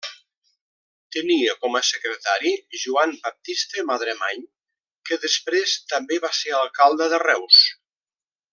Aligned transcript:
Tenia 1.15 1.51
com 1.65 1.77
a 1.79 1.81
secretari 1.89 2.53
Joan 2.85 3.13
Baptista 3.27 3.85
Madremany, 3.91 4.43
que 5.11 5.19
després 5.27 5.75
també 5.95 6.21
va 6.25 6.33
ser 6.41 6.57
alcalde 6.63 7.11
de 7.15 7.21
Reus. 7.29 7.61